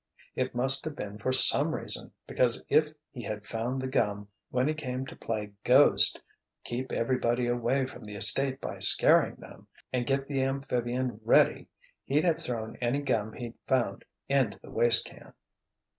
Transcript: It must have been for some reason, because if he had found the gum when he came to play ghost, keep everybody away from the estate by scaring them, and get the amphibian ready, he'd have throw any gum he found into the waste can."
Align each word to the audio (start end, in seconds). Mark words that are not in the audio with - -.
It 0.35 0.55
must 0.55 0.83
have 0.85 0.95
been 0.95 1.19
for 1.19 1.31
some 1.31 1.75
reason, 1.75 2.11
because 2.25 2.63
if 2.69 2.89
he 3.11 3.21
had 3.21 3.45
found 3.45 3.79
the 3.79 3.87
gum 3.87 4.29
when 4.49 4.67
he 4.67 4.73
came 4.73 5.05
to 5.05 5.15
play 5.15 5.51
ghost, 5.63 6.19
keep 6.63 6.91
everybody 6.91 7.45
away 7.45 7.85
from 7.85 8.05
the 8.05 8.15
estate 8.15 8.59
by 8.59 8.79
scaring 8.79 9.35
them, 9.35 9.67
and 9.93 10.07
get 10.07 10.27
the 10.27 10.41
amphibian 10.43 11.19
ready, 11.23 11.67
he'd 12.05 12.25
have 12.25 12.41
throw 12.41 12.73
any 12.81 13.03
gum 13.03 13.33
he 13.33 13.53
found 13.67 14.03
into 14.27 14.57
the 14.61 14.71
waste 14.71 15.05
can." 15.05 15.33